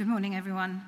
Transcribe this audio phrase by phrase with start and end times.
[0.00, 0.80] Good morning, everyone.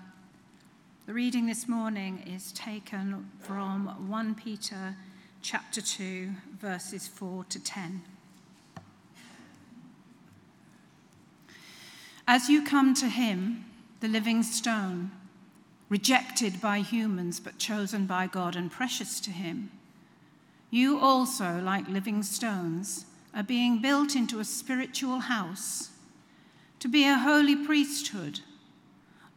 [1.05, 4.97] The reading this morning is taken from 1 Peter
[5.43, 8.01] chapter 2, verses 4 to 10.
[12.27, 13.67] As you come to him,
[14.01, 15.11] the living stone,
[15.91, 19.71] rejected by humans but chosen by God and precious to him,
[20.71, 23.05] you also, like living stones,
[23.35, 25.91] are being built into a spiritual house
[26.81, 28.41] to be a holy priesthood,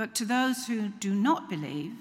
[0.00, 1.92] But to those who do not believe,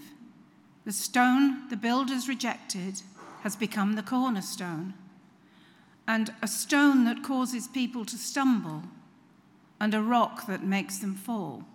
[0.86, 3.02] the stone the builders rejected
[3.42, 4.94] has become the cornerstone,
[6.08, 8.83] and a stone that causes people to stumble,
[9.81, 11.66] and a rock that makes them fall.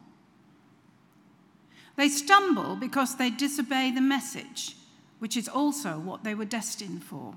[1.97, 4.77] They stumble because they disobey the message,
[5.19, 7.36] which is also what they were destined for.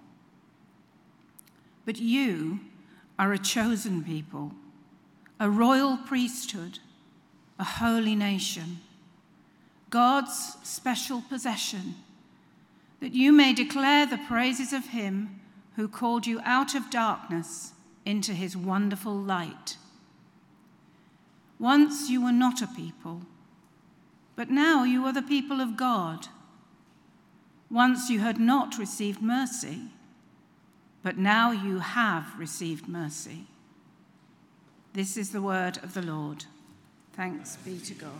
[1.83, 2.61] But you
[3.19, 4.53] are a chosen people
[5.41, 6.79] a royal priesthood,
[7.59, 8.79] a holy nation,
[9.89, 11.95] God's special possession,
[12.99, 15.39] that you may declare the praises of him
[15.75, 17.73] who called you out of darkness
[18.05, 19.77] into his wonderful light.
[21.59, 23.21] Once you were not a people,
[24.35, 26.27] but now you are the people of God.
[27.69, 29.81] Once you had not received mercy,
[31.03, 33.47] but now you have received mercy.
[34.93, 36.45] This is the word of the Lord.
[37.17, 38.11] Thanks be to God.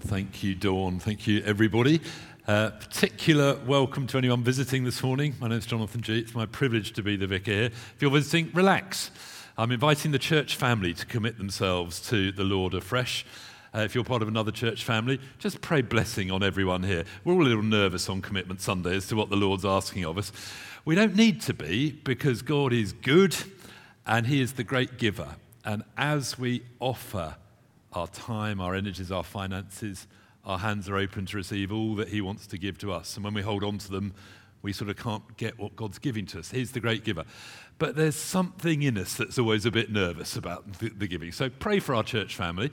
[0.00, 0.98] Thank you, Dawn.
[0.98, 2.00] Thank you, everybody.
[2.48, 5.36] Uh, particular welcome to anyone visiting this morning.
[5.40, 6.18] My name is Jonathan G.
[6.18, 7.64] It's my privilege to be the vicar here.
[7.66, 9.12] If you're visiting, relax.
[9.56, 13.24] I'm inviting the church family to commit themselves to the Lord afresh.
[13.72, 17.04] Uh, if you're part of another church family, just pray blessing on everyone here.
[17.22, 20.18] We're all a little nervous on Commitment Sunday as to what the Lord's asking of
[20.18, 20.32] us.
[20.84, 23.36] We don't need to be because God is good
[24.08, 25.36] and He is the great giver.
[25.64, 27.36] And as we offer
[27.92, 30.06] our time, our energies, our finances,
[30.44, 33.16] our hands are open to receive all that He wants to give to us.
[33.16, 34.14] And when we hold on to them,
[34.62, 36.50] we sort of can't get what God's giving to us.
[36.50, 37.24] He's the great giver.
[37.78, 41.32] But there's something in us that's always a bit nervous about the, the giving.
[41.32, 42.70] So pray for our church family.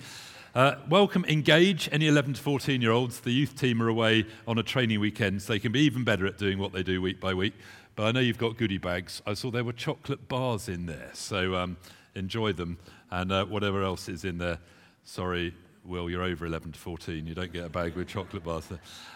[0.56, 3.19] Uh, welcome, engage any 11 to 14 year olds.
[3.19, 6.25] The youth team are away on a training weekend, so they can be even better
[6.25, 7.54] at doing what they do week by week.
[7.96, 9.22] But I know you've got goodie bags.
[9.25, 11.78] I saw there were chocolate bars in there, so um,
[12.18, 12.78] enjoy them.
[13.12, 14.60] And uh, whatever else is in there,
[15.04, 15.54] sorry,
[15.86, 17.26] Will, you're over 11 to 14.
[17.26, 18.68] You don't get a bag with chocolate bars.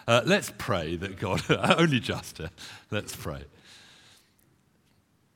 [0.08, 1.42] Uh, let's pray that God,
[1.78, 2.48] only just, uh,
[2.90, 3.44] let's pray.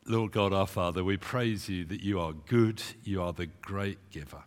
[0.07, 3.99] Lord God, our Father, we praise you that you are good, you are the great
[4.11, 4.45] giver.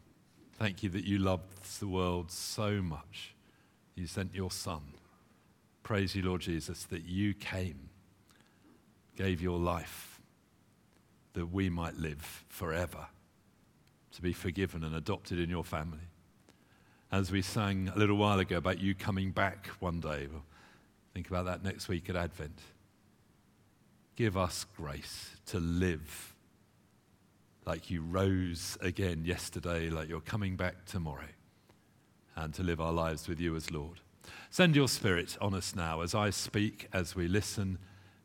[0.58, 3.36] Thank you that you loved the world so much.
[3.94, 4.82] You sent your Son.
[5.84, 7.90] Praise you, Lord Jesus, that you came
[9.16, 10.09] gave your life
[11.34, 13.08] that we might live forever,
[14.12, 16.00] to be forgiven and adopted in your family.
[17.12, 20.44] As we sang a little while ago about you coming back one day, we'll
[21.14, 22.60] think about that next week at Advent.
[24.16, 26.36] Give us grace to live
[27.66, 31.30] like you rose again yesterday, like you're coming back tomorrow,
[32.36, 34.00] and to live our lives with you as Lord.
[34.50, 37.78] Send your spirit on us now as I speak, as we listen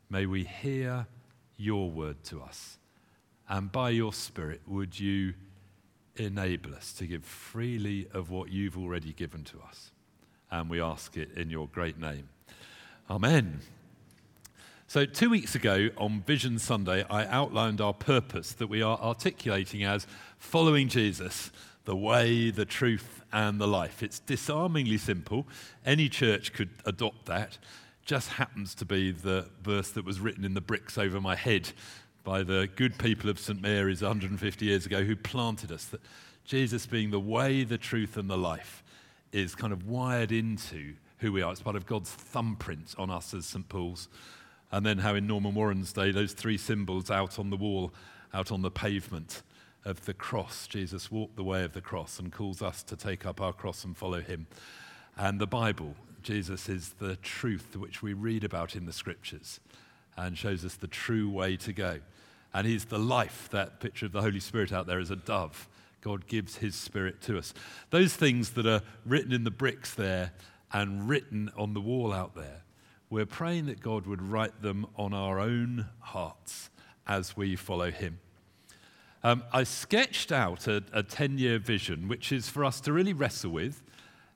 [0.09, 1.07] May we hear
[1.57, 2.77] your word to us.
[3.47, 5.33] And by your Spirit, would you
[6.15, 9.91] enable us to give freely of what you've already given to us?
[10.49, 12.29] And we ask it in your great name.
[13.09, 13.59] Amen.
[14.87, 19.83] So, two weeks ago on Vision Sunday, I outlined our purpose that we are articulating
[19.83, 20.07] as
[20.37, 21.51] following Jesus,
[21.85, 24.01] the way, the truth, and the life.
[24.01, 25.47] It's disarmingly simple.
[25.85, 27.57] Any church could adopt that
[28.05, 31.71] just happens to be the verse that was written in the bricks over my head
[32.25, 33.61] by the good people of St.
[33.61, 35.85] Mary's 150 years ago who planted us.
[35.85, 36.01] That
[36.43, 38.83] Jesus, being the way, the truth, and the life,
[39.31, 41.51] is kind of wired into who we are.
[41.51, 43.69] It's part of God's thumbprint on us as St.
[43.69, 44.09] Paul's.
[44.71, 47.93] And then how in Norman Warren's day, those three symbols out on the wall,
[48.33, 49.43] out on the pavement
[49.85, 53.25] of the cross, Jesus walked the way of the cross and calls us to take
[53.25, 54.47] up our cross and follow him.
[55.15, 59.59] And the Bible Jesus is the truth which we read about in the scriptures
[60.17, 61.99] and shows us the true way to go.
[62.53, 65.67] And he's the life, that picture of the Holy Spirit out there is a dove
[66.05, 67.51] God gives his spirit to us.
[67.89, 70.33] Those things that are written in the bricks there
[70.71, 72.61] and written on the wall out there,
[73.09, 76.69] we're praying that God would write them on our own hearts
[77.07, 78.19] as we follow him.
[79.23, 83.49] Um, I sketched out a 10 year vision, which is for us to really wrestle
[83.49, 83.81] with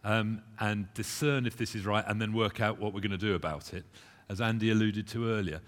[0.04, 3.18] um, and discern if this is right and then work out what we're going to
[3.18, 3.86] do about it,
[4.30, 5.62] as Andy alluded to earlier.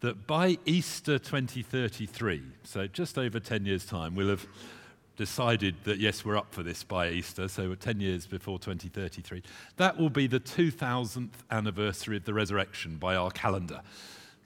[0.00, 4.46] That by Easter 2033, so just over 10 years' time, we'll have
[5.16, 9.42] decided that yes, we're up for this by Easter, so 10 years before 2033.
[9.76, 13.80] That will be the 2000th anniversary of the resurrection by our calendar.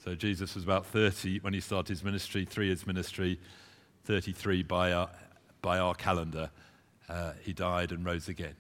[0.05, 3.39] So Jesus was about 30 when he started his ministry, three years ministry,
[4.05, 5.11] 33 by our,
[5.61, 6.51] by our calendar.
[7.09, 8.55] Uh, he died and rose again.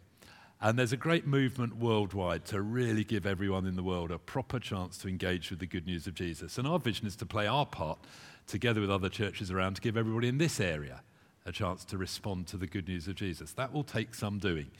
[0.62, 4.58] And there's a great movement worldwide to really give everyone in the world a proper
[4.58, 6.58] chance to engage with the good news of Jesus.
[6.58, 7.98] And our vision is to play our part
[8.46, 11.00] together with other churches around to give everybody in this area
[11.46, 13.52] a chance to respond to the good news of Jesus.
[13.52, 14.70] That will take some doing,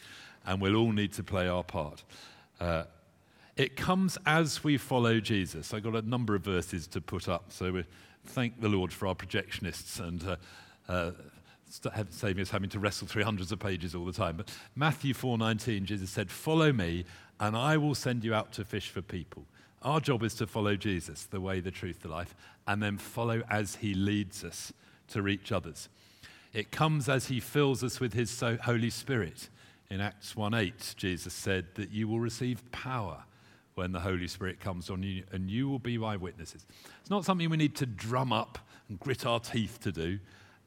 [0.46, 2.04] and we'll all need to play our part.
[2.60, 2.84] Uh,
[3.56, 5.72] it comes as we follow Jesus.
[5.72, 7.84] I've got a number of verses to put up, so we
[8.26, 10.36] thank the Lord for our projectionists and uh,
[10.88, 11.10] uh,
[12.10, 14.36] saving us having to wrestle through hundreds of pages all the time.
[14.36, 17.04] But Matthew 4:19, Jesus said, "Follow me,
[17.38, 19.46] and I will send you out to fish for people."
[19.82, 22.34] Our job is to follow Jesus, the way, the truth, the life,
[22.66, 24.72] and then follow as he leads us
[25.08, 25.88] to reach others.
[26.52, 29.48] It comes as he fills us with his Holy Spirit.
[29.88, 33.24] In Acts 1:8, Jesus said that you will receive power
[33.74, 36.66] when the Holy Spirit comes on you, and you will be my witnesses.
[37.00, 38.58] It's not something we need to drum up
[38.88, 40.18] and grit our teeth to do.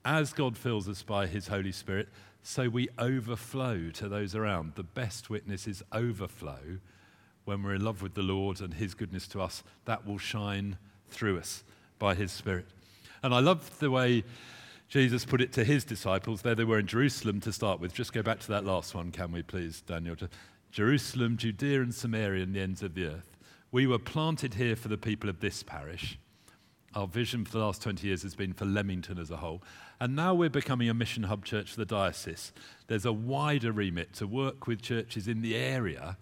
[0.05, 2.09] As God fills us by his Holy Spirit,
[2.41, 4.73] so we overflow to those around.
[4.75, 6.79] The best witness is overflow.
[7.45, 10.77] When we're in love with the Lord and his goodness to us, that will shine
[11.09, 11.63] through us
[11.99, 12.65] by his Spirit.
[13.21, 14.23] And I love the way
[14.89, 16.41] Jesus put it to his disciples.
[16.41, 17.93] There they were in Jerusalem to start with.
[17.93, 20.15] Just go back to that last one, can we please, Daniel?
[20.71, 23.37] Jerusalem, Judea, and Samaria, and the ends of the earth.
[23.71, 26.19] We were planted here for the people of this parish.
[26.95, 29.63] Our vision for the last 20 years has been for Leamington as a whole.
[29.99, 32.51] And now we're becoming a mission hub church for the diocese.
[32.87, 36.17] There's a wider remit to work with churches in the area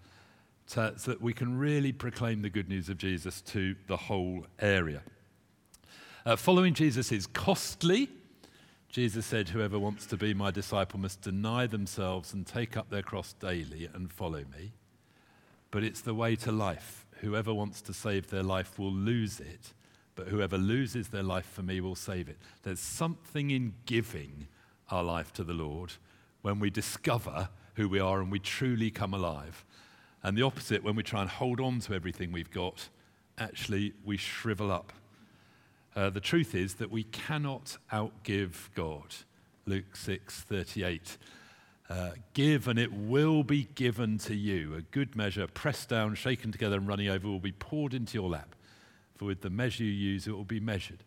[0.69, 4.45] to, so that we can really proclaim the good news of Jesus to the whole
[4.59, 5.01] area.
[6.25, 8.09] Uh, following Jesus is costly
[8.91, 13.01] Jesus said, Whoever wants to be my disciple must deny themselves and take up their
[13.01, 14.73] cross daily and follow me.
[15.71, 17.05] But it's the way to life.
[17.21, 19.73] Whoever wants to save their life will lose it,
[20.21, 22.37] but whoever loses their life for me will save it.
[22.61, 24.47] There's something in giving
[24.89, 25.93] our life to the Lord
[26.43, 29.65] when we discover who we are and we truly come alive.
[30.21, 32.89] And the opposite, when we try and hold on to everything we've got,
[33.39, 34.93] actually we shrivel up
[35.95, 39.15] uh, the truth is that we cannot outgive God.
[39.65, 41.17] Luke 6 38.
[41.89, 44.75] Uh, give and it will be given to you.
[44.75, 48.29] A good measure, pressed down, shaken together, and running over, will be poured into your
[48.29, 48.55] lap.
[49.21, 51.03] For with the measure you use, it will be measured.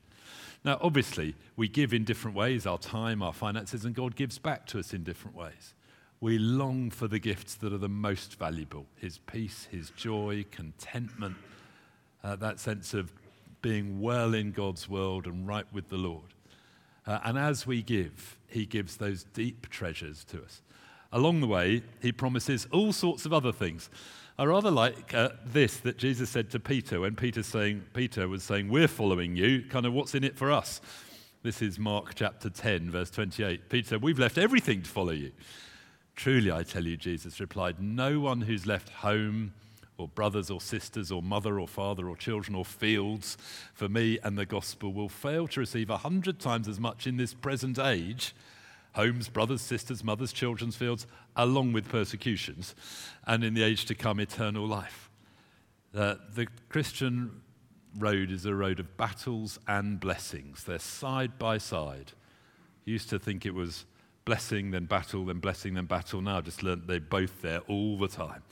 [0.64, 4.66] Now, obviously, we give in different ways our time, our finances, and God gives back
[4.66, 5.74] to us in different ways.
[6.20, 11.34] We long for the gifts that are the most valuable His peace, His joy, contentment,
[12.22, 13.12] uh, that sense of
[13.62, 16.34] being well in God's world and right with the Lord.
[17.08, 20.62] Uh, and as we give, He gives those deep treasures to us.
[21.10, 23.90] Along the way, He promises all sorts of other things.
[24.36, 28.68] I rather like uh, this that Jesus said to Peter when saying, Peter was saying,
[28.68, 30.80] We're following you, kind of what's in it for us?
[31.44, 33.68] This is Mark chapter 10, verse 28.
[33.68, 35.30] Peter said, We've left everything to follow you.
[36.16, 39.54] Truly, I tell you, Jesus replied, No one who's left home
[39.98, 43.38] or brothers or sisters or mother or father or children or fields
[43.72, 47.16] for me and the gospel will fail to receive a hundred times as much in
[47.18, 48.34] this present age
[48.94, 52.74] homes, brothers, sisters, mothers, children's fields, along with persecutions,
[53.26, 55.10] and in the age to come, eternal life.
[55.94, 57.42] Uh, the Christian
[57.98, 60.64] road is a road of battles and blessings.
[60.64, 62.12] They're side by side.
[62.84, 63.84] Used to think it was
[64.24, 66.20] blessing, then battle, then blessing, then battle.
[66.20, 68.42] Now I've just learned they're both there all the time.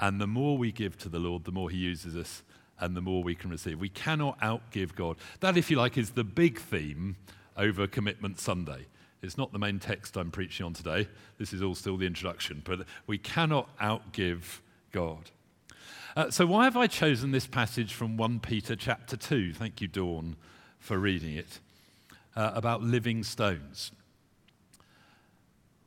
[0.00, 2.42] And the more we give to the Lord, the more He uses us
[2.80, 3.78] and the more we can receive.
[3.78, 5.16] We cannot outgive God.
[5.40, 7.16] That, if you like, is the big theme
[7.56, 8.86] over Commitment Sunday.
[9.24, 11.08] It's not the main text I'm preaching on today.
[11.38, 12.62] This is all still the introduction.
[12.64, 14.60] But we cannot outgive
[14.92, 15.30] God.
[16.14, 19.54] Uh, so, why have I chosen this passage from 1 Peter chapter 2?
[19.54, 20.36] Thank you, Dawn,
[20.78, 21.58] for reading it.
[22.36, 23.92] Uh, about living stones.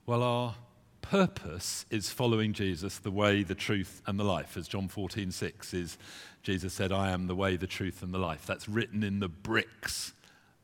[0.06, 0.56] Well, our
[1.01, 4.58] purpose is following Jesus, the way, the truth, and the life.
[4.58, 5.98] As John 14, 6 is,
[6.44, 8.46] Jesus said, I am the way, the truth, and the life.
[8.46, 10.13] That's written in the bricks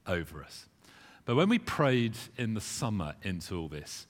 [0.07, 0.65] over us.
[1.25, 4.07] But when we prayed in the summer into all this,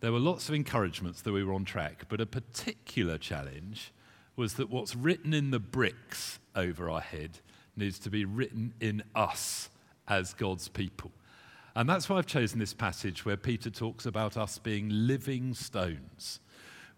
[0.00, 3.92] there were lots of encouragements that we were on track, but a particular challenge
[4.34, 7.38] was that what's written in the bricks over our head
[7.76, 9.68] needs to be written in us
[10.08, 11.12] as God's people.
[11.76, 16.40] And that's why I've chosen this passage where Peter talks about us being living stones.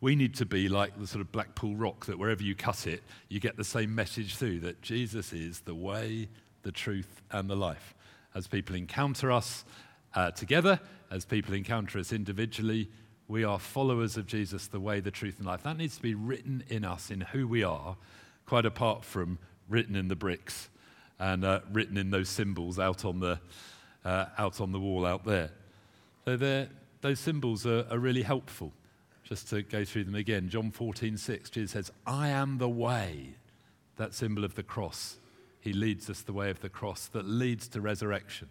[0.01, 3.03] We need to be like the sort of Blackpool rock that wherever you cut it,
[3.29, 6.29] you get the same message through that Jesus is the way,
[6.63, 7.95] the truth, and the life.
[8.35, 9.65] As people encounter us
[10.15, 12.89] uh, together, as people encounter us individually,
[13.29, 15.63] we are followers of Jesus, the way, the truth, and life.
[15.63, 17.97] That needs to be written in us, in who we are,
[18.47, 20.69] quite apart from written in the bricks
[21.19, 23.39] and uh, written in those symbols out on the,
[24.05, 25.51] uh, out on the wall out there.
[26.25, 26.67] So
[27.01, 28.73] those symbols are, are, really helpful.
[29.25, 33.35] Just to go through them again, John 14, 6, Jesus says, I am the way,
[33.97, 35.17] that symbol of the cross.
[35.63, 38.49] He leads us the way of the cross that leads to resurrection.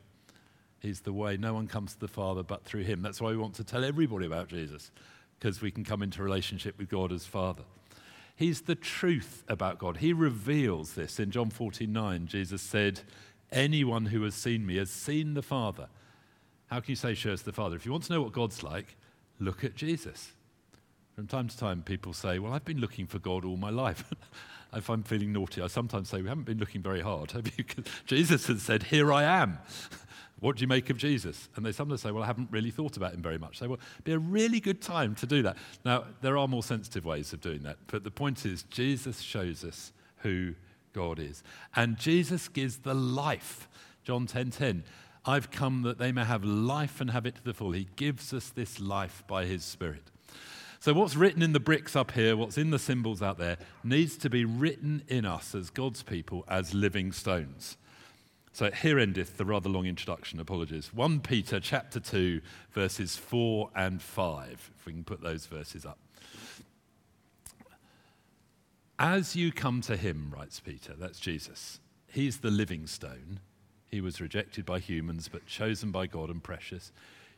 [0.80, 1.36] He's the way.
[1.36, 3.02] No one comes to the Father but through him.
[3.02, 4.92] That's why we want to tell everybody about Jesus,
[5.38, 7.64] because we can come into relationship with God as Father.
[8.38, 9.98] He's the truth about God.
[9.98, 11.20] He reveals this.
[11.20, 13.02] In John 49, Jesus said,
[13.52, 15.90] Anyone who has seen me has seen the Father.
[16.68, 17.76] How can you say, Show us the Father?
[17.76, 18.96] If you want to know what God's like,
[19.38, 20.32] look at Jesus.
[21.16, 24.06] From time to time, people say, Well, I've been looking for God all my life.
[24.74, 27.34] if I'm feeling naughty, I sometimes say, We haven't been looking very hard?
[28.06, 29.60] Jesus has said, Here I am.
[30.40, 31.50] What do you make of Jesus?
[31.56, 33.60] And they sometimes say, Well, I haven't really thought about him very much.
[33.60, 35.56] Say, Well, it'd be a really good time to do that.
[35.86, 39.64] Now, there are more sensitive ways of doing that, but the point is, Jesus shows
[39.64, 40.56] us who
[40.94, 41.44] God is.
[41.76, 43.70] And Jesus gives the life.
[44.04, 44.84] John 10 10.
[45.26, 47.74] I've come that they may have life and have it to the full.
[47.74, 50.10] He gives us this life by his Spirit.
[50.82, 54.18] So, what's written in the bricks up here, what's in the symbols out there, needs
[54.18, 57.78] to be written in us as God's people as living stones.
[58.52, 60.92] So here endeth the rather long introduction, apologies.
[60.92, 66.00] 1 Peter chapter 2, verses 4 and 5, if we can put those verses up.
[68.98, 73.40] As you come to him, writes Peter, that's Jesus, he's the living stone.
[73.88, 76.92] He was rejected by humans, but chosen by God and precious.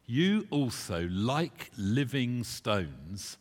[0.06, 3.38] You also, like living stones,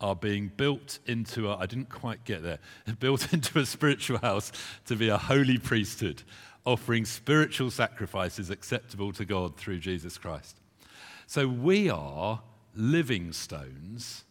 [0.00, 2.58] are being built into a, I didn't quite get there,
[3.00, 4.52] built into a spiritual house
[4.86, 6.22] to be a holy priesthood
[6.66, 10.60] offering spiritual sacrifices acceptable to God through Jesus Christ.
[11.26, 12.42] So we are
[12.74, 14.24] living stones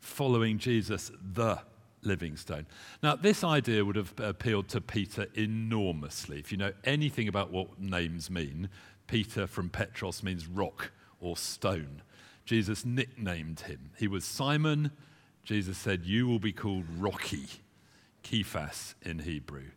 [0.00, 1.58] following Jesus, the
[2.02, 2.66] living stone.
[3.02, 6.38] Now, this idea would have appealed to Peter enormously.
[6.38, 8.68] If you know anything about what names mean,
[9.06, 12.02] Peter from Petros means rock or stone.
[12.44, 13.90] Jesus nicknamed him.
[13.98, 14.92] He was Simon.
[15.42, 17.46] Jesus said, You will be called Rocky,
[18.22, 19.70] Kephas in Hebrew.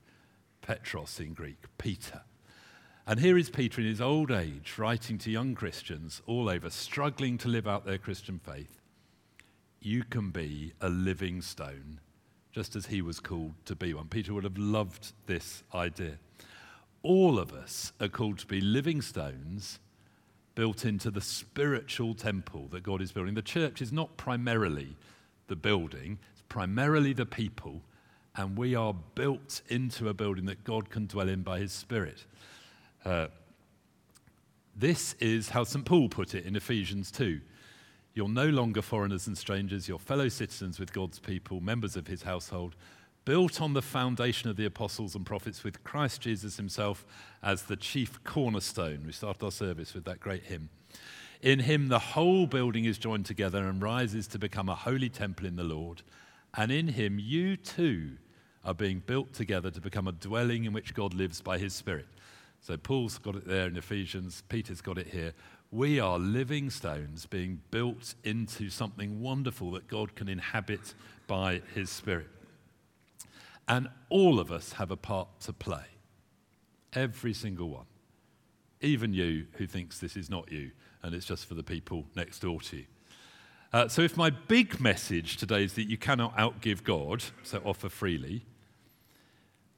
[0.61, 2.21] Petros in Greek, Peter.
[3.07, 7.39] And here is Peter in his old age writing to young Christians all over, struggling
[7.39, 8.79] to live out their Christian faith.
[9.81, 12.01] You can be a living stone,
[12.51, 14.09] just as he was called to be one.
[14.09, 16.19] Peter would have loved this idea.
[17.01, 19.79] All of us are called to be living stones
[20.55, 23.33] built into the spiritual temple that God is building.
[23.33, 24.97] The church is not primarily
[25.47, 27.81] the building, it's primarily the people
[28.35, 32.25] and we are built into a building that God can dwell in by his Spirit.
[33.03, 33.27] Uh,
[34.75, 35.83] this is how St.
[35.83, 37.41] Paul put it in Ephesians 2.
[38.13, 42.23] You're no longer foreigners and strangers, you're fellow citizens with God's people, members of his
[42.23, 42.75] household,
[43.29, 47.05] built on the foundation of the apostles and prophets, with Christ Jesus himself
[47.43, 49.03] as the chief cornerstone.
[49.05, 50.69] We started our service with that great hymn.
[51.43, 55.45] In him, the whole building is joined together and rises to become a holy temple
[55.45, 56.01] in the Lord.
[56.55, 58.13] And in him, you too
[58.65, 62.07] are being built together to become a dwelling in which God lives by his Spirit.
[62.61, 65.33] So Paul's got it there in Ephesians, Peter's got it here.
[65.69, 70.95] We are living stones being built into something wonderful that God can inhabit
[71.27, 72.29] by his Spirit.
[73.69, 75.85] And all of us have a part to play.
[76.91, 77.85] Every single one.
[78.81, 80.71] Even you who thinks this is not you
[81.03, 82.85] and it's just for the people next door to you.
[83.71, 87.87] Uh, so, if my big message today is that you cannot outgive God, so offer
[87.87, 88.43] freely,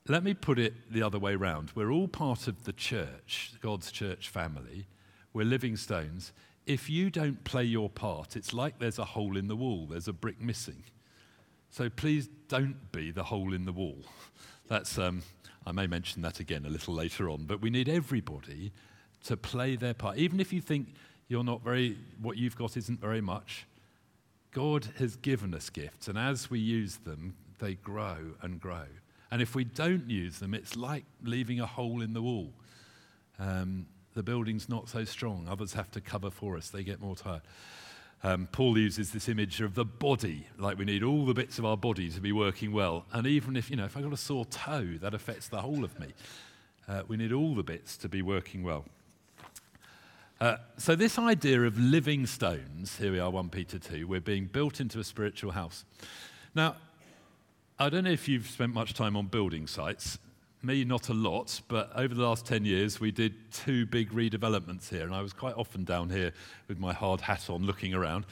[0.07, 1.71] let me put it the other way around.
[1.75, 4.87] We're all part of the church, God's church family.
[5.33, 6.31] We're living stones.
[6.65, 10.07] If you don't play your part, it's like there's a hole in the wall, there's
[10.07, 10.83] a brick missing.
[11.71, 14.03] So please don't be the hole in the wall.
[14.67, 15.23] That's, um,
[15.65, 18.73] I may mention that again a little later on, but we need everybody
[19.23, 20.17] to play their part.
[20.17, 20.89] Even if you think
[21.29, 23.65] you're not very, what you've got isn't very much,
[24.51, 28.85] God has given us gifts, and as we use them, they grow and grow.
[29.31, 32.51] And if we don't use them, it's like leaving a hole in the wall.
[33.39, 35.47] Um, the building's not so strong.
[35.49, 37.43] Others have to cover for us, they get more tired.
[38.23, 41.65] Um, Paul uses this image of the body, like we need all the bits of
[41.65, 43.05] our body to be working well.
[43.11, 45.83] And even if, you know, if I've got a sore toe, that affects the whole
[45.83, 46.13] of me.
[46.87, 48.85] Uh, we need all the bits to be working well.
[50.39, 54.45] Uh, so, this idea of living stones, here we are, 1 Peter 2, we're being
[54.45, 55.85] built into a spiritual house.
[56.55, 56.75] Now,
[57.79, 60.19] I don't know if you've spent much time on building sites.
[60.63, 64.89] Me, not a lot, but over the last 10 years, we did two big redevelopments
[64.89, 66.33] here, and I was quite often down here
[66.67, 68.25] with my hard hat on looking around.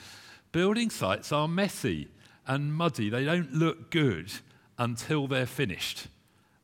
[0.52, 2.08] Building sites are messy
[2.46, 3.10] and muddy.
[3.10, 4.32] They don't look good
[4.78, 6.08] until they're finished.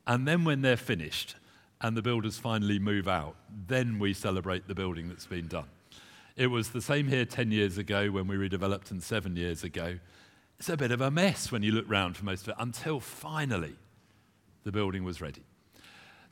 [0.06, 1.34] And then, when they're finished
[1.80, 3.34] and the builders finally move out,
[3.66, 5.66] then we celebrate the building that's been done.
[6.36, 9.98] It was the same here 10 years ago when we redeveloped, and seven years ago.
[10.60, 13.00] It's a bit of a mess when you look round for most of it until
[13.00, 13.74] finally
[14.62, 15.42] the building was ready.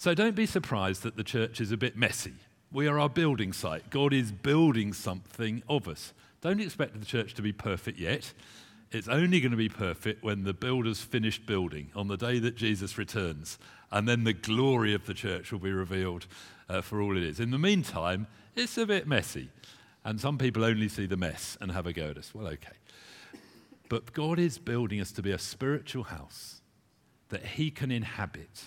[0.04, 2.34] So don't be surprised that the church is a bit messy.
[2.70, 3.88] We are our building site.
[3.88, 6.12] God is building something of us.
[6.42, 8.34] Don't expect the church to be perfect yet.
[8.92, 12.54] It's only going to be perfect when the builder's finish building on the day that
[12.54, 13.58] Jesus returns.
[13.90, 16.26] And then the glory of the church will be revealed
[16.68, 17.40] uh, for all it is.
[17.40, 19.48] In the meantime, it's a bit messy.
[20.04, 22.34] And some people only see the mess and have a go at us.
[22.34, 22.76] Well, okay.
[23.88, 26.60] But God is building us to be a spiritual house
[27.30, 28.64] that He can inhabit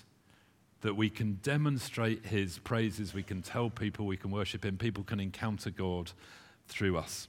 [0.82, 5.04] that we can demonstrate his praises, we can tell people, we can worship him, people
[5.04, 6.12] can encounter God
[6.68, 7.28] through us.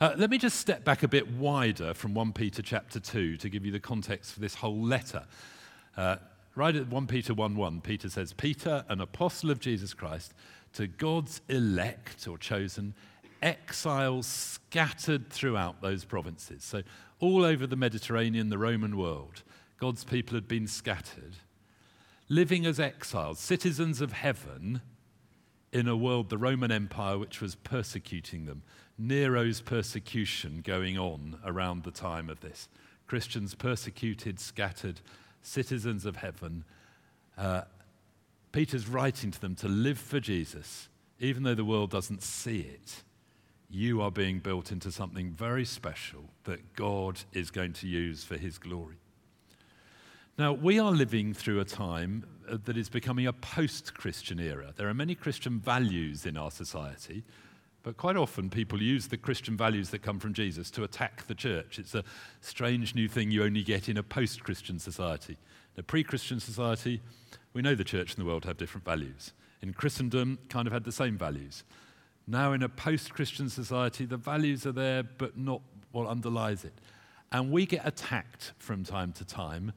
[0.00, 3.48] Uh, let me just step back a bit wider from 1 Peter chapter 2 to
[3.48, 5.24] give you the context for this whole letter.
[5.96, 6.16] Uh,
[6.56, 10.34] right at 1 Peter 1 1, Peter says, Peter, an apostle of Jesus Christ,
[10.72, 12.94] to God's elect or chosen,
[13.42, 16.64] exiles scattered throughout those provinces.
[16.64, 16.82] So,
[17.20, 19.44] all over the Mediterranean, the Roman world,
[19.78, 21.36] God's people had been scattered
[22.32, 24.80] living as exiles, citizens of heaven,
[25.70, 28.62] in a world, the Roman Empire, which was persecuting them.
[28.98, 32.70] Nero's persecution going on around the time of this.
[33.06, 35.02] Christians persecuted, scattered,
[35.42, 36.64] citizens of heaven.
[37.36, 37.62] Uh,
[38.50, 40.88] Peter's writing to them to live for Jesus,
[41.20, 43.02] even though the world doesn't see it.
[43.68, 48.38] You are being built into something very special that God is going to use for
[48.38, 49.01] his glory.
[50.38, 54.72] Now, we are living through a time uh, that is becoming a post Christian era.
[54.74, 57.22] There are many Christian values in our society,
[57.82, 61.34] but quite often people use the Christian values that come from Jesus to attack the
[61.34, 61.78] church.
[61.78, 62.02] It's a
[62.40, 65.36] strange new thing you only get in a post Christian society.
[65.76, 67.02] In a pre Christian society,
[67.52, 69.34] we know the church and the world have different values.
[69.60, 71.62] In Christendom, kind of had the same values.
[72.26, 76.72] Now, in a post Christian society, the values are there, but not what underlies it.
[77.30, 79.72] And we get attacked from time to time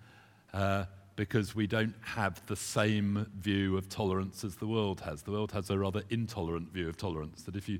[0.55, 0.85] uh,
[1.17, 5.21] because we don't have the same view of tolerance as the world has.
[5.21, 7.79] The world has a rather intolerant view of tolerance, that if, you,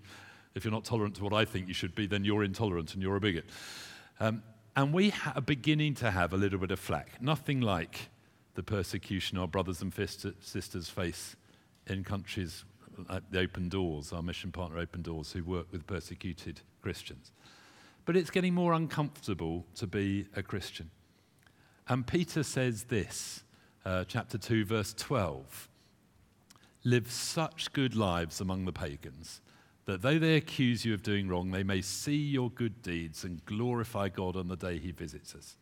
[0.55, 3.01] if you're not tolerant to what I think you should be, then you're intolerant and
[3.01, 3.45] you're a bigot.
[4.19, 4.43] Um,
[4.75, 7.21] and we ha- are beginning to have a little bit of flack.
[7.21, 8.09] Nothing like
[8.55, 11.35] the persecution our brothers and sisters face
[11.87, 12.65] in countries
[13.09, 17.31] like the Open Doors, our mission partner Open Doors, who work with persecuted Christians.
[18.05, 20.89] But it's getting more uncomfortable to be a Christian.
[21.87, 23.43] And Peter says this,
[23.85, 25.69] uh, chapter 2, verse 12
[26.83, 29.41] Live such good lives among the pagans
[29.85, 33.45] that though they accuse you of doing wrong, they may see your good deeds and
[33.45, 35.57] glorify God on the day he visits us.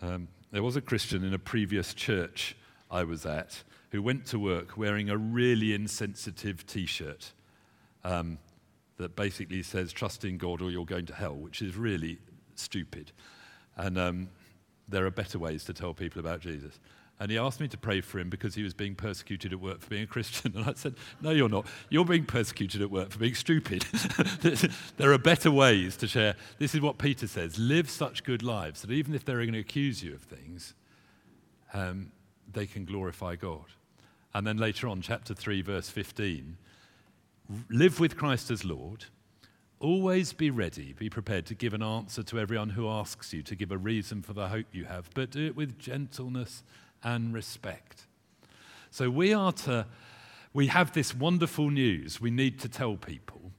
[0.00, 2.56] Um, there was a Christian in a previous church
[2.90, 7.32] I was at who went to work wearing a really insensitive t shirt
[8.04, 8.38] um,
[8.96, 12.18] that basically says, Trust in God or you're going to hell, which is really
[12.56, 13.12] stupid.
[13.76, 14.28] And um,
[14.92, 16.78] there are better ways to tell people about Jesus.
[17.18, 19.80] And he asked me to pray for him because he was being persecuted at work
[19.80, 20.52] for being a Christian.
[20.56, 21.66] And I said, No, you're not.
[21.88, 23.82] You're being persecuted at work for being stupid.
[24.96, 26.34] there are better ways to share.
[26.58, 29.60] This is what Peter says live such good lives that even if they're going to
[29.60, 30.74] accuse you of things,
[31.74, 32.10] um,
[32.52, 33.66] they can glorify God.
[34.34, 36.56] And then later on, chapter 3, verse 15
[37.70, 39.06] live with Christ as Lord
[39.82, 43.56] Always be ready, be prepared to give an answer to everyone who asks you, to
[43.56, 46.62] give a reason for the hope you have, but do it with gentleness
[47.02, 48.06] and respect.
[48.92, 49.86] So we are to,
[50.52, 53.50] we have this wonderful news we need to tell people,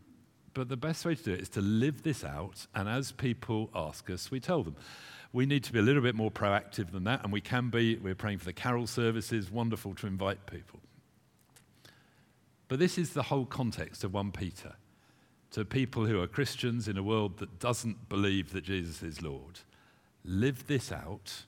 [0.53, 3.69] but the best way to do it is to live this out, and as people
[3.75, 4.77] ask us, we tell them.
[5.33, 7.97] We need to be a little bit more proactive than that, and we can be.
[7.97, 10.79] We're praying for the carol services, wonderful to invite people.
[12.69, 14.75] But this is the whole context of 1 Peter
[15.53, 19.59] to people who are Christians in a world that doesn't believe that Jesus is Lord.
[20.25, 21.45] Live this out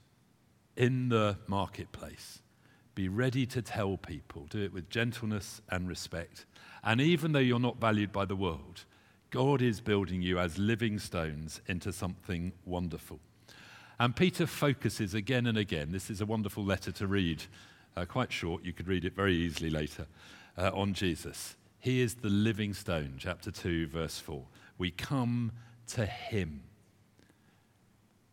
[0.78, 2.40] in the marketplace.
[2.94, 4.46] Be ready to tell people.
[4.50, 6.46] Do it with gentleness and respect.
[6.84, 8.86] And even though you're not valued by the world,
[9.32, 13.20] God is building you as living stones into something wonderful.
[14.00, 15.92] And Peter focuses again and again.
[15.92, 17.44] This is a wonderful letter to read,
[17.98, 18.64] uh, quite short.
[18.64, 20.06] You could read it very easily later
[20.60, 21.56] uh, on Jesus.
[21.86, 24.42] He is the living stone, chapter 2, verse 4.
[24.80, 25.52] We come
[25.90, 26.64] to him.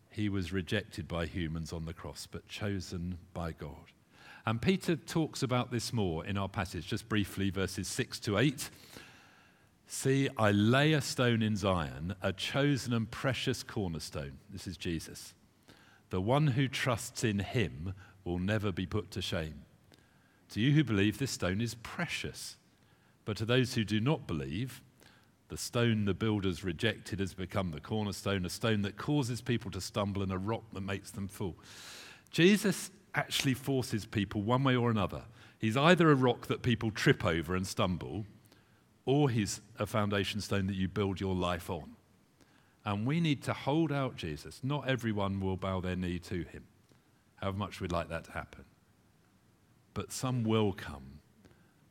[0.09, 3.91] He was rejected by humans on the cross, but chosen by God.
[4.47, 8.71] And Peter talks about this more in our passage, just briefly, verses 6 to 8.
[9.85, 14.39] See, I lay a stone in Zion, a chosen and precious cornerstone.
[14.49, 15.35] This is Jesus.
[16.09, 19.61] The one who trusts in him will never be put to shame.
[20.53, 22.57] To you who believe, this stone is precious.
[23.25, 24.81] But to those who do not believe,
[25.49, 29.81] the stone the builders rejected has become the cornerstone, a stone that causes people to
[29.81, 31.55] stumble and a rock that makes them fall.
[32.31, 35.21] Jesus actually forces people one way or another.
[35.59, 38.25] He's either a rock that people trip over and stumble,
[39.05, 41.95] or he's a foundation stone that you build your life on.
[42.85, 44.59] And we need to hold out Jesus.
[44.63, 46.63] Not everyone will bow their knee to him,
[47.35, 48.65] however much we'd like that to happen.
[49.93, 51.12] But some will come,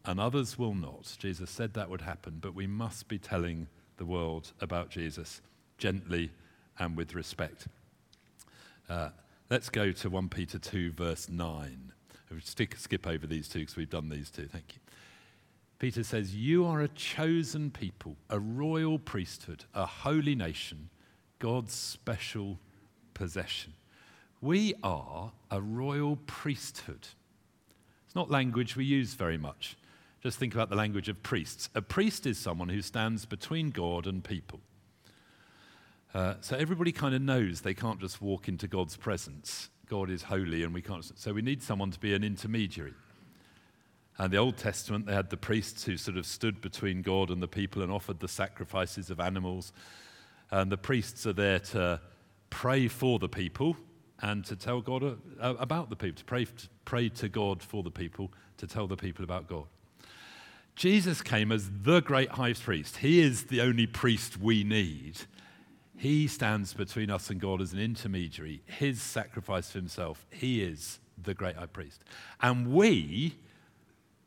[0.05, 1.17] and others will not.
[1.19, 5.41] Jesus said that would happen, but we must be telling the world about Jesus
[5.79, 6.31] gently
[6.79, 7.67] and with respect.
[8.89, 9.11] Uh,
[9.53, 11.93] Let's go to 1 Peter 2, verse 9.
[12.41, 14.47] Stick, skip over these two because we've done these two.
[14.47, 14.81] Thank you.
[15.79, 20.89] Peter says, You are a chosen people, a royal priesthood, a holy nation,
[21.39, 22.59] God's special
[23.13, 23.75] possession.
[24.41, 27.09] We are a royal priesthood.
[28.07, 29.77] It's not language we use very much.
[30.23, 31.69] Just think about the language of priests.
[31.75, 34.61] A priest is someone who stands between God and people.
[36.15, 39.71] Uh, so everybody kind of knows they can't just walk into God's presence.
[39.89, 41.05] God is holy and we can't.
[41.19, 42.95] So we need someone to be an intermediary.
[44.19, 47.43] And the Old Testament, they had the priests who sort of stood between God and
[47.43, 49.73] the people and offered the sacrifices of animals.
[50.51, 52.01] And the priests are there to
[52.51, 53.77] pray for the people
[54.21, 57.83] and to tell God uh, about the people, to pray, to pray to God for
[57.83, 59.65] the people, to tell the people about God.
[60.75, 62.99] Jesus came as the great high priest.
[62.99, 65.19] He is the only priest we need
[66.03, 68.61] he stands between us and God as an intermediary.
[68.67, 72.03] His sacrifice for himself, he is the great high priest.
[72.41, 73.37] And we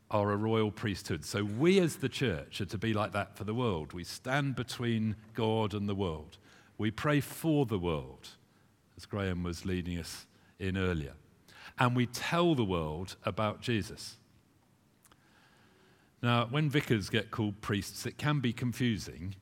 [0.09, 1.25] are a royal priesthood.
[1.25, 3.91] So we as the church are to be like that for the world.
[3.91, 6.37] We stand between God and the world.
[6.77, 8.29] We pray for the world,
[8.95, 10.27] as Graham was leading us
[10.57, 11.15] in earlier.
[11.77, 14.15] And we tell the world about Jesus.
[16.25, 19.35] Now, when vicars get called priests, it can be confusing.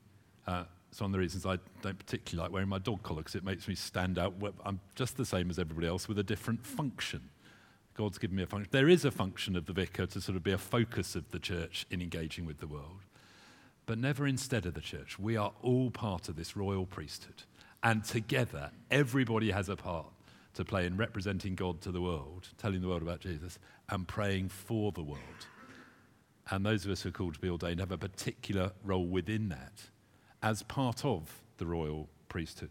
[0.46, 3.34] Uh, it's one of the reasons I don't particularly like wearing my dog collar because
[3.34, 4.34] it makes me stand out.
[4.66, 7.30] I'm just the same as everybody else with a different function.
[7.94, 8.68] God's given me a function.
[8.70, 11.38] There is a function of the vicar to sort of be a focus of the
[11.38, 13.00] church in engaging with the world,
[13.86, 15.18] but never instead of the church.
[15.18, 17.44] We are all part of this royal priesthood.
[17.82, 20.12] And together, everybody has a part
[20.52, 24.50] to play in representing God to the world, telling the world about Jesus, and praying
[24.50, 25.46] for the world.
[26.50, 29.48] And those of us who are called to be ordained have a particular role within
[29.48, 29.84] that
[30.42, 32.70] as part of the royal priesthood.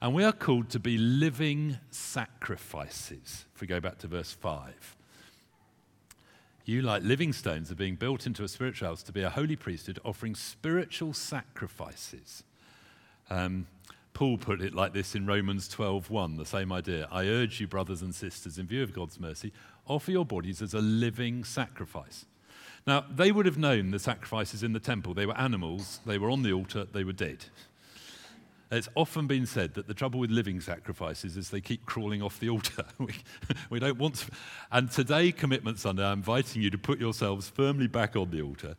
[0.00, 3.46] And we are called to be living sacrifices.
[3.54, 4.96] If we go back to verse 5.
[6.64, 9.56] You, like living stones, are being built into a spiritual house to be a holy
[9.56, 12.44] priesthood, offering spiritual sacrifices.
[13.30, 13.66] Um,
[14.12, 17.08] Paul put it like this in Romans 12:1, the same idea.
[17.10, 19.52] I urge you, brothers and sisters, in view of God's mercy,
[19.86, 22.26] offer your bodies as a living sacrifice.
[22.86, 25.14] Now, they would have known the sacrifices in the temple.
[25.14, 27.44] They were animals, they were on the altar, they were dead.
[28.70, 32.38] It's often been said that the trouble with living sacrifices is they keep crawling off
[32.38, 32.84] the altar.
[32.98, 33.14] we,
[33.70, 34.30] we don't want to.
[34.70, 38.76] And today, Commitment Sunday, I'm inviting you to put yourselves firmly back on the altar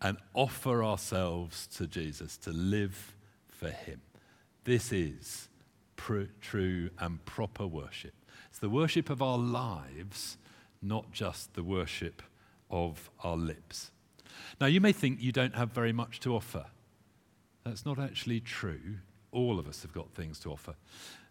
[0.00, 3.14] and offer ourselves to Jesus to live
[3.48, 4.00] for Him.
[4.64, 5.48] This is
[5.96, 8.14] pr- true and proper worship.
[8.48, 10.38] It's the worship of our lives,
[10.80, 12.22] not just the worship
[12.70, 13.90] of our lips.
[14.60, 16.66] Now, you may think you don't have very much to offer.
[17.64, 18.96] That's not actually true.
[19.32, 20.74] All of us have got things to offer.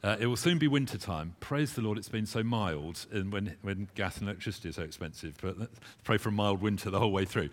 [0.03, 1.35] Uh, it will soon be winter time.
[1.39, 4.83] Praise the Lord, it's been so mild and when, when gas and electricity are so
[4.83, 5.33] expensive.
[5.41, 7.49] But let's pray for a mild winter the whole way through.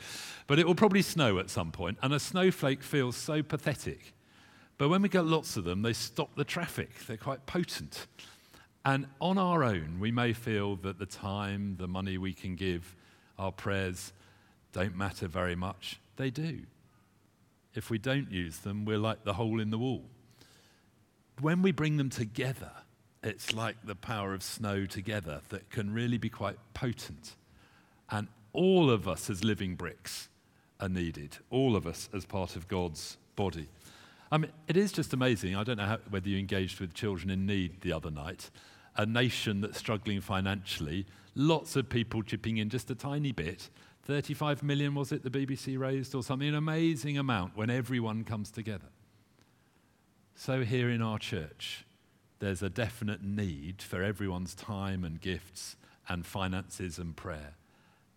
[0.46, 4.12] But it will probably snow at some point, and a snowflake feels so pathetic.
[4.76, 6.90] But when we get lots of them, they stop the traffic.
[7.06, 8.06] They're quite potent.
[8.84, 12.96] And on our own, we may feel that the time, the money we can give,
[13.42, 14.12] our prayers
[14.72, 16.00] don't matter very much.
[16.16, 16.60] They do.
[17.74, 20.04] If we don't use them, we're like the hole in the wall.
[21.40, 22.70] When we bring them together
[23.22, 27.36] it's like the power of snow together that can really be quite potent.
[28.10, 30.28] And all of us as living bricks
[30.80, 33.68] are needed, all of us as part of God's body.
[34.30, 35.54] I mean, it is just amazing.
[35.54, 38.50] I don't know how, whether you engaged with children in need the other night.
[38.96, 43.70] A nation that's struggling financially, lots of people chipping in just a tiny bit.
[44.04, 46.48] 35 million, was it, the BBC raised, or something?
[46.48, 48.88] An amazing amount when everyone comes together.
[50.34, 51.84] So, here in our church,
[52.40, 55.76] there's a definite need for everyone's time and gifts
[56.08, 57.54] and finances and prayer.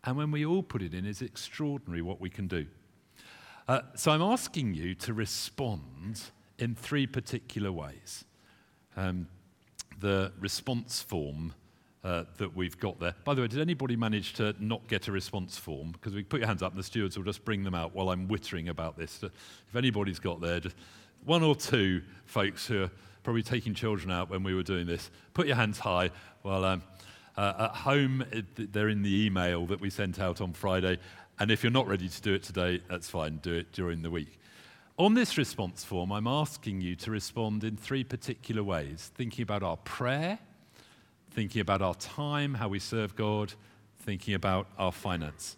[0.04, 2.66] And when we all put it in, it's extraordinary what we can do.
[3.68, 6.22] Uh, so I'm asking you to respond
[6.60, 8.26] in three particular ways.
[8.96, 9.28] Um,
[10.00, 11.54] the response form
[12.06, 13.16] uh, that we've got there.
[13.24, 15.92] By the way, did anybody manage to not get a response form?
[15.92, 18.10] Because we put your hands up and the stewards will just bring them out while
[18.10, 19.24] I'm wittering about this.
[19.24, 20.76] If anybody's got there, just
[21.26, 22.92] one or two folks who are
[23.24, 26.12] probably taking children out when we were doing this, put your hands high
[26.44, 26.84] while um,
[27.38, 31.00] uh, at home, it, they're in the email that we sent out on Friday.
[31.40, 34.12] And if you're not ready to do it today, that's fine, do it during the
[34.12, 34.40] week.
[35.00, 39.64] On this response form, I'm asking you to respond in three particular ways thinking about
[39.64, 40.38] our prayer,
[41.36, 43.54] thinking about our time, how we serve God,
[44.00, 45.58] thinking about our finance.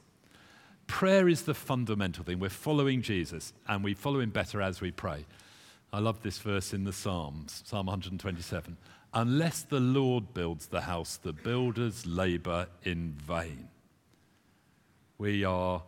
[0.88, 2.40] Prayer is the fundamental thing.
[2.40, 5.28] We're following Jesus, and we follow him better as we pray.
[5.94, 8.76] I love this verse in the Psalms, Psalm 127.
[9.14, 13.70] Unless the Lord builds the house, the builders labor in vain.
[15.20, 15.84] We are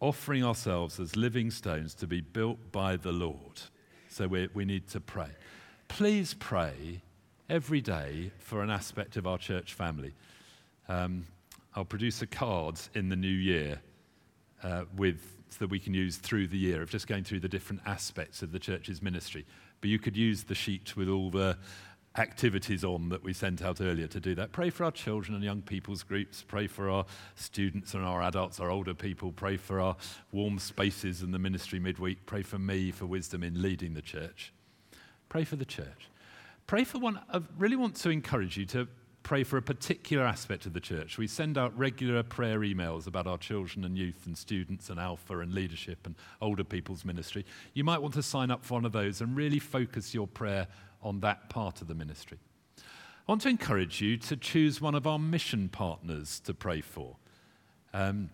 [0.00, 3.62] offering ourselves as living stones to be built by the Lord.
[4.08, 5.30] So we, we need to pray.
[5.86, 7.02] Please pray
[7.52, 10.14] every day for an aspect of our church family.
[10.88, 11.26] Um,
[11.76, 13.78] I'll produce a card in the new year
[14.62, 15.20] uh, with,
[15.58, 18.52] that we can use through the year of just going through the different aspects of
[18.52, 19.44] the church's ministry.
[19.82, 21.58] But you could use the sheet with all the
[22.16, 24.52] activities on that we sent out earlier to do that.
[24.52, 26.42] Pray for our children and young people's groups.
[26.42, 29.30] Pray for our students and our adults, our older people.
[29.30, 29.96] Pray for our
[30.30, 32.24] warm spaces in the ministry midweek.
[32.24, 34.54] Pray for me for wisdom in leading the church.
[35.28, 36.08] Pray for the church.
[36.72, 37.20] Pray for one.
[37.30, 38.88] I really want to encourage you to
[39.24, 41.18] pray for a particular aspect of the church.
[41.18, 45.40] We send out regular prayer emails about our children and youth and students and Alpha
[45.40, 47.44] and leadership and older people's ministry.
[47.74, 50.66] You might want to sign up for one of those and really focus your prayer
[51.02, 52.38] on that part of the ministry.
[52.78, 52.82] I
[53.32, 57.16] want to encourage you to choose one of our mission partners to pray for.
[57.92, 58.30] Um,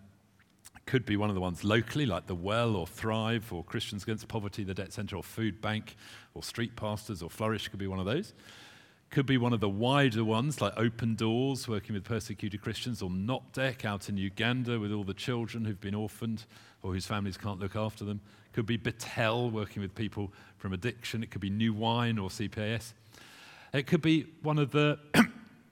[0.89, 4.27] could be one of the ones locally, like the Well or Thrive or Christians Against
[4.27, 5.95] Poverty, the Debt Centre or Food Bank
[6.33, 8.33] or Street Pastors or Flourish could be one of those.
[9.11, 13.11] Could be one of the wider ones like Open Doors, working with persecuted Christians, or
[13.11, 16.45] Nopdek out in Uganda with all the children who've been orphaned
[16.81, 18.19] or whose families can't look after them.
[18.53, 21.21] Could be Betel, working with people from addiction.
[21.21, 22.93] It could be New Wine or CPAS.
[23.75, 24.97] It could be one of the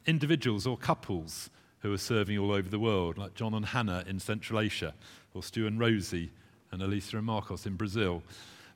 [0.05, 4.19] individuals or couples who are serving all over the world, like John and Hannah in
[4.19, 4.93] Central Asia,
[5.33, 6.31] or Stu and Rosie,
[6.71, 8.23] and Elisa and Marcos in Brazil,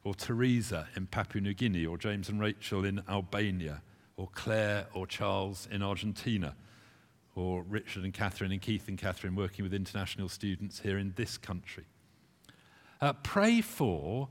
[0.03, 3.81] or Teresa in Papua New Guinea, or James and Rachel in Albania
[4.21, 6.55] or Claire or Charles in Argentina,
[7.35, 11.37] or Richard and Catherine and Keith and Catherine working with international students here in this
[11.37, 11.85] country.
[13.01, 14.29] Uh, pray for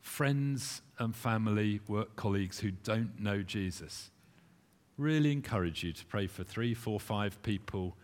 [0.00, 4.10] friends and family, work colleagues who don't know Jesus.
[4.96, 7.94] Really encourage you to pray for three, four, five people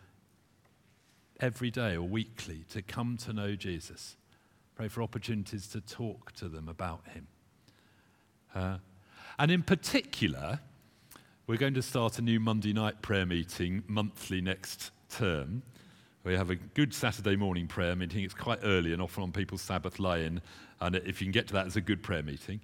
[1.43, 4.15] every day or weekly to come to know Jesus.
[4.75, 7.27] Pray for opportunities to talk to them about him.
[8.55, 8.77] Uh,
[9.37, 10.61] and in particular,
[11.45, 15.63] we're going to start a new Monday night prayer meeting monthly next term.
[16.23, 18.23] We have a good Saturday morning prayer meeting.
[18.23, 20.41] It's quite early and often on people's Sabbath lie in.
[20.79, 22.61] And if you can get to that, it's a good prayer meeting.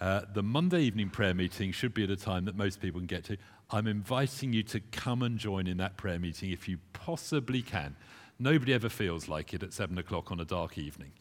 [0.00, 3.06] Uh, the Monday evening prayer meeting should be at a time that most people can
[3.06, 3.36] get to.
[3.70, 7.96] I'm inviting you to come and join in that prayer meeting if you possibly can.
[8.38, 11.12] Nobody ever feels like it at seven o'clock on a dark evening.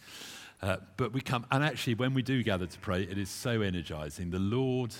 [0.62, 3.62] Uh, but we come, and actually, when we do gather to pray, it is so
[3.62, 4.32] energizing.
[4.32, 4.94] The Lord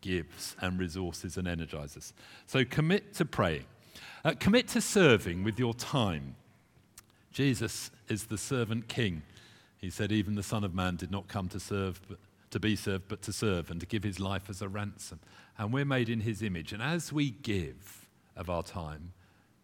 [0.00, 2.12] gives and resources and energizes.
[2.46, 3.64] So commit to praying.
[4.24, 6.36] Uh, commit to serving with your time.
[7.32, 9.22] Jesus is the servant king.
[9.78, 12.18] He said, Even the Son of Man did not come to serve, but
[12.50, 15.20] to be served, but to serve and to give his life as a ransom.
[15.58, 16.72] And we're made in his image.
[16.72, 19.12] And as we give of our time,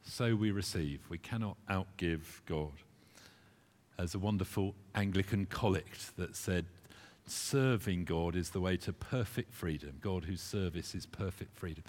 [0.04, 1.00] so we receive.
[1.08, 2.72] We cannot outgive God.
[3.96, 6.66] There's a wonderful Anglican collect that said,
[7.26, 9.98] serving God is the way to perfect freedom.
[10.00, 11.82] God whose service is perfect freedom.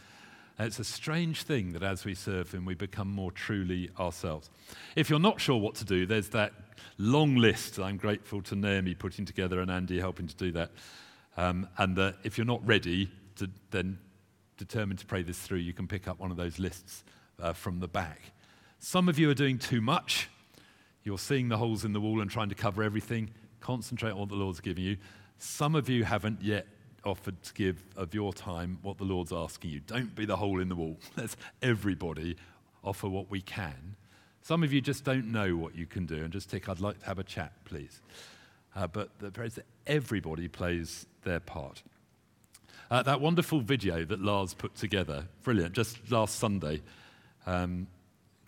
[0.58, 4.50] And it's a strange thing that as we serve Him, we become more truly ourselves.
[4.96, 6.54] If you're not sure what to do, there's that
[6.98, 7.80] long list.
[7.80, 10.72] I'm grateful to Naomi putting together and Andy helping to do that.
[11.36, 14.00] Um, and that if you're not ready, to, then
[14.58, 17.04] determined to pray this through, you can pick up one of those lists
[17.42, 18.20] uh, from the back.
[18.80, 20.30] Some of you are doing too much.
[21.04, 23.30] You're seeing the holes in the wall and trying to cover everything.
[23.60, 24.98] Concentrate on what the Lord's giving you.
[25.38, 26.68] Some of you haven't yet
[27.06, 29.80] offered to give of your time what the Lord's asking you.
[29.80, 30.98] Don't be the hole in the wall.
[31.18, 32.36] Let's everybody
[32.84, 33.96] offer what we can.
[34.48, 37.02] Some of you just don't know what you can do and just tick, I'd like
[37.02, 38.00] to have a chat, please.
[38.78, 41.84] Uh, but the praise that everybody plays their part.
[42.90, 46.82] Uh, that wonderful video that Lars put together, brilliant, just last Sunday.
[47.46, 47.88] Um,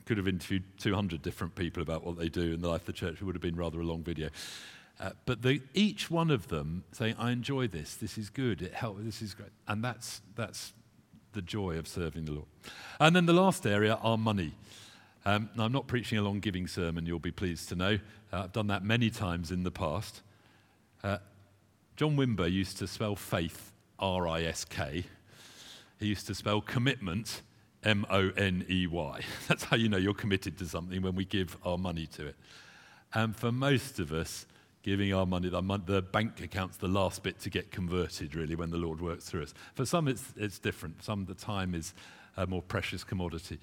[0.05, 2.93] could have interviewed 200 different people about what they do in the life of the
[2.93, 3.15] church.
[3.15, 4.29] It would have been rather a long video.
[5.01, 8.73] Uh, but the, each one of them saying, I enjoy this, this is good, it
[8.73, 9.51] helps, this is great.
[9.67, 10.71] And that's, that's
[11.33, 12.47] the joy of serving the Lord.
[13.01, 14.53] And then the last area are money.
[15.29, 17.99] Um, I'm not preaching a long giving sermon, you'll be pleased to know.
[18.33, 20.23] Uh, I've done that many times in the past.
[21.03, 21.19] Uh,
[21.97, 25.03] John Wimber used to spell faith R I S K.
[25.99, 27.43] He used to spell commitment
[27.83, 29.21] M O N E Y.
[29.47, 32.35] That's how you know you're committed to something when we give our money to it.
[33.13, 34.47] And for most of us,
[34.81, 38.77] giving our money, the bank account's the last bit to get converted, really, when the
[38.77, 39.53] Lord works through us.
[39.75, 41.03] For some, it's, it's different.
[41.03, 41.93] Some, the time is
[42.35, 43.59] a more precious commodity.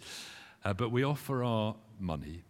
[0.64, 2.42] Uh, but we offer our money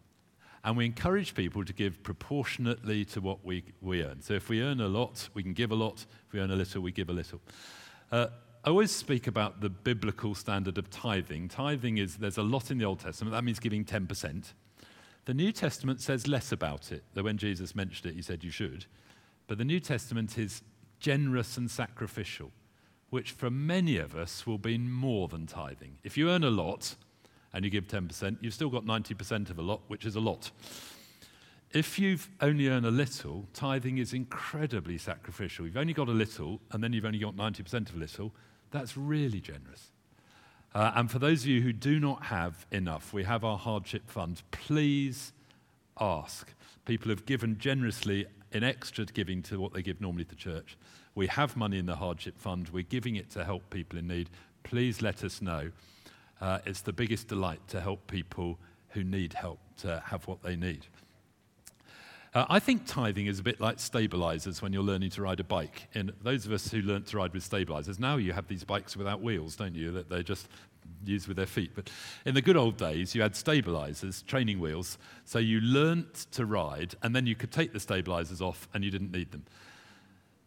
[0.67, 4.21] and we encourage people to give proportionately to what we, we earn.
[4.21, 6.05] So if we earn a lot, we can give a lot.
[6.27, 7.41] If we earn a little, we give a little.
[8.11, 8.27] Uh,
[8.65, 11.49] I always speak about the biblical standard of tithing.
[11.49, 13.33] Tithing is, there's a lot in the Old Testament.
[13.33, 14.55] That means giving 10%.
[15.27, 18.51] The New Testament says less about it, though when Jesus mentioned it, he said you
[18.51, 18.87] should.
[19.47, 20.63] But the New Testament is
[20.99, 22.51] generous and sacrificial,
[23.11, 25.99] which for many of us will be more than tithing.
[26.03, 26.97] If you earn a lot
[27.57, 30.51] and you give 10%, you've still got 90% of a lot, which is a lot.
[31.73, 35.65] If you've only earned a little, tithing is incredibly sacrificial.
[35.65, 38.33] You've only got a little, and then you've only got 90% of a little.
[38.73, 39.91] That's really generous.
[40.75, 44.07] Uh, and for those of you who do not have enough, we have our hardship
[44.07, 44.43] fund.
[44.51, 45.33] Please
[45.99, 46.53] ask.
[46.85, 50.77] People have given generously in extra giving to what they give normally to church.
[51.15, 52.69] We have money in the hardship fund.
[52.69, 54.29] We're giving it to help people in need.
[54.63, 55.71] Please let us know.
[56.41, 58.59] Uh, it's the biggest delight to help people
[58.91, 60.87] who need help to have what they need.
[62.35, 65.45] Uh, I think tithing is a bit like stabilizers when you're learning to ride a
[65.45, 65.89] bike.
[65.95, 68.95] And those of us who learnt to ride with stabilizers, now you have these bikes
[68.95, 69.91] without wheels, don't you?
[69.93, 70.49] That they just
[71.05, 71.71] use with their feet.
[71.75, 71.91] But
[72.27, 76.95] in the good old days, you had stabilizers, training wheels, so you learnt to ride,
[77.03, 79.45] and then you could take the stabilizers off and you didn't need them.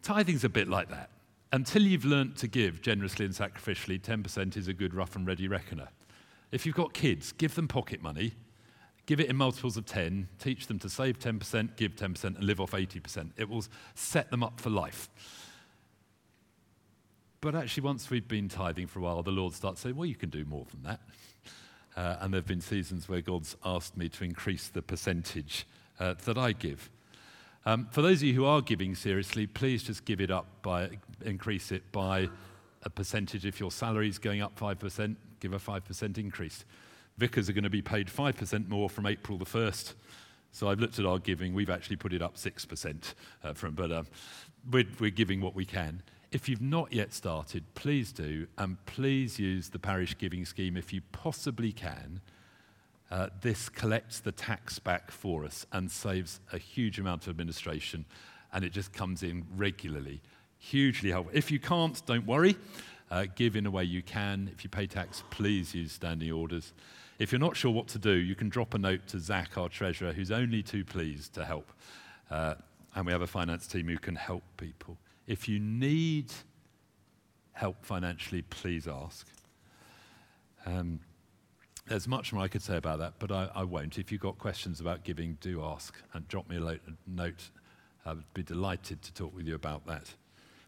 [0.03, 1.09] Tithing's a bit like that.
[1.51, 5.47] Until you've learnt to give generously and sacrificially, 10% is a good rough and ready
[5.47, 5.89] reckoner.
[6.51, 8.33] If you've got kids, give them pocket money
[9.09, 12.61] Give it in multiples of 10, teach them to save 10%, give 10%, and live
[12.61, 13.31] off 80%.
[13.37, 13.63] It will
[13.95, 15.09] set them up for life.
[17.41, 20.13] But actually, once we've been tithing for a while, the Lord starts saying, Well, you
[20.13, 20.99] can do more than that.
[21.97, 25.65] Uh, and there have been seasons where God's asked me to increase the percentage
[25.99, 26.91] uh, that I give.
[27.65, 30.89] Um, for those of you who are giving seriously, please just give it up by
[31.25, 32.29] increase it by
[32.83, 33.45] a percentage.
[33.45, 36.63] If your salary is going up 5%, give a 5% increase
[37.19, 39.93] vicars are going to be paid 5% more from April the 1st.
[40.51, 41.53] So I've looked at our giving.
[41.53, 44.07] We've actually put it up 6%, uh, from, but um,
[44.71, 46.01] we're, we're giving what we can.
[46.31, 50.93] If you've not yet started, please do, and please use the parish giving scheme if
[50.93, 52.21] you possibly can.
[53.11, 58.05] Uh, this collects the tax back for us and saves a huge amount of administration,
[58.53, 60.21] and it just comes in regularly.
[60.59, 61.31] Hugely helpful.
[61.35, 62.55] If you can't, don't worry.
[63.09, 64.49] Uh, give in a way you can.
[64.53, 66.73] If you pay tax, please use standing orders.
[67.17, 69.69] If you're not sure what to do, you can drop a note to Zach, our
[69.69, 71.71] treasurer, who's only too pleased to help.
[72.29, 72.55] Uh,
[72.95, 74.97] and we have a finance team who can help people.
[75.25, 76.31] If you need
[77.53, 79.27] help financially, please ask.
[80.65, 80.99] Um,
[81.89, 83.97] there's much more I could say about that, but I, I, won't.
[83.97, 87.49] If you've got questions about giving, do ask and drop me a, note.
[88.05, 90.13] I would be delighted to talk with you about that.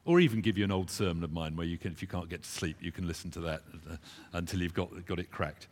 [0.04, 2.28] Or even give you an old sermon of mine where you can, if you can't
[2.28, 3.62] get to sleep, you can listen to that
[4.34, 5.68] until you've got, got it cracked.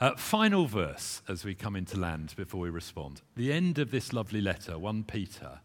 [0.00, 3.20] Uh, final verse as we come into land before we respond.
[3.36, 5.60] The end of this lovely letter, 1 Peter,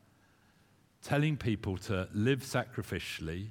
[1.03, 3.49] telling people to live sacrificially,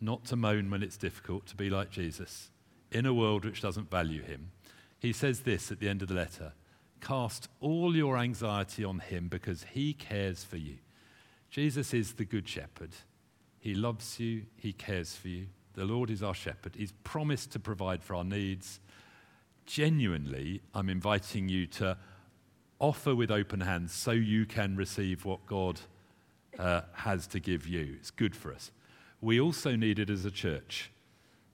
[0.00, 2.50] not to moan when it's difficult, to be like Jesus,
[2.92, 4.52] in a world which doesn't value him.
[4.98, 6.52] He says this at the end of the letter
[7.00, 10.76] Cast all your anxiety on him because he cares for you.
[11.50, 12.90] Jesus is the good shepherd.
[13.58, 15.46] He loves you, he cares for you.
[15.74, 16.74] The Lord is our shepherd.
[16.76, 18.78] He's promised to provide for our needs
[19.66, 21.96] genuinely, I'm inviting you to
[22.78, 25.80] offer with open hands so you can receive what God
[26.58, 27.96] uh, has to give you.
[27.98, 28.70] It's good for us.
[29.20, 30.90] We also need it as a church.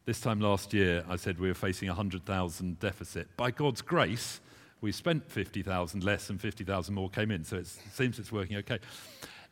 [0.08, 3.28] This time last year, I said we were facing a 100,000 deficit.
[3.36, 4.40] By God's grace,
[4.80, 8.78] we spent 50,000 less and 50,000 more came in, so it seems it's working okay.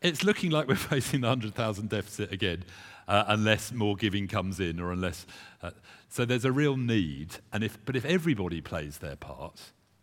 [0.01, 2.65] It's looking like we're facing the 100,000 deficit again,
[3.07, 5.27] uh, unless more giving comes in or unless.
[5.63, 5.73] Uh,
[6.09, 9.61] so there's a real need, and if, but if everybody plays their part,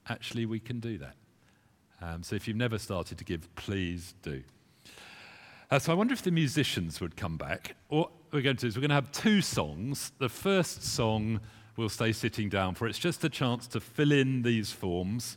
[0.08, 1.16] actually we can do that.
[2.00, 4.44] Um, so if you've never started to give, please do.
[5.74, 7.76] Uh, so I wonder if the musicians would come back.
[7.88, 10.12] What we're going to do is we're going to have two songs.
[10.20, 11.40] The first song
[11.78, 12.86] we'll stay sitting down for.
[12.86, 15.36] It's just a chance to fill in these forms.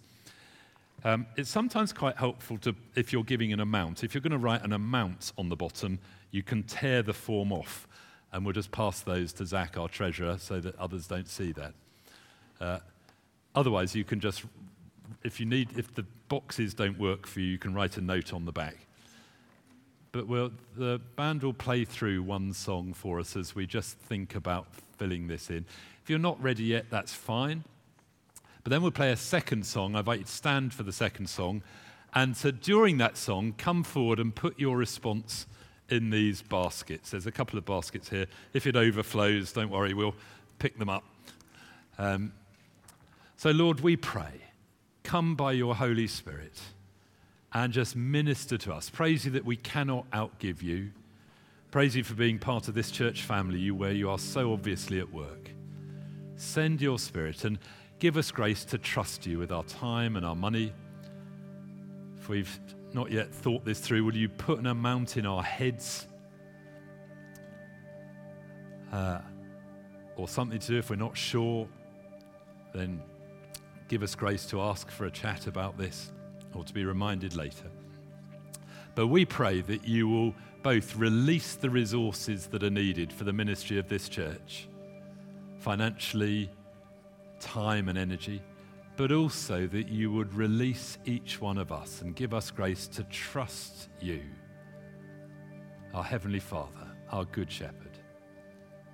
[1.05, 4.37] Um, it's sometimes quite helpful to, if you're giving an amount, if you're going to
[4.37, 6.01] write an amount on the bottom,
[6.33, 7.89] you can tear the form off.
[8.31, 11.73] And we'll just pass those to Zach, our treasurer, so that others don't see that.
[12.61, 12.81] Uh,
[13.55, 14.45] otherwise, you can just,
[15.25, 18.35] if you need, if the boxes don't work for you, you can write a note
[18.35, 18.86] on the back.
[20.17, 24.35] But we'll, the band will play through one song for us as we just think
[24.35, 25.67] about filling this in.
[26.03, 27.65] If you're not ready yet, that's fine.
[28.65, 29.95] But then we'll play a second song.
[29.95, 31.63] I invite you to stand for the second song.
[32.15, 35.47] And so during that song, come forward and put your response
[35.91, 37.11] in these baskets.
[37.11, 38.25] There's a couple of baskets here.
[38.55, 40.15] If it overflows, don't worry, we'll
[40.59, 41.05] pick them up.
[41.99, 42.33] Um,
[43.37, 44.41] so, Lord, we pray,
[45.03, 46.59] come by your Holy Spirit
[47.57, 48.91] and just minister to us.
[48.91, 50.91] Praise you that we cannot outgive you.
[51.71, 55.11] Praise you for being part of this church family where you are so obviously at
[55.11, 55.51] work.
[56.37, 57.59] Send your spirit and
[57.99, 60.71] give us grace to trust you with our time and our money.
[62.19, 62.61] If we've
[62.93, 66.07] not yet thought this through, will you put an amount in our heads?
[68.93, 69.21] Uh,
[70.17, 71.67] or something to do if we're not sure,
[72.75, 73.01] then
[73.89, 76.13] give us grace to ask for a chat about this
[76.57, 77.71] or to be reminded later.
[78.95, 83.33] But we pray that you will both release the resources that are needed for the
[83.33, 84.69] ministry of this church
[85.59, 86.49] financially,
[87.41, 88.41] time, and energy,
[88.97, 93.03] but also that you would release each one of us and give us grace to
[93.05, 94.23] trust you,
[95.93, 97.99] our Heavenly Father, our Good Shepherd.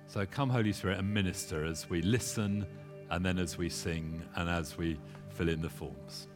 [0.07, 2.65] So come, Holy Spirit, and minister as we listen
[3.09, 4.99] and then as we sing and as we
[5.29, 6.27] fill in the forms.